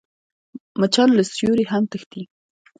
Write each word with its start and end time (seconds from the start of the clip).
مچان 0.79 1.09
له 1.17 1.23
سیوري 1.33 1.65
هم 1.71 1.83
تښتي 1.91 2.21